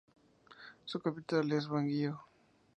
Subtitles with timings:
[0.83, 2.21] Su capital es Baguio.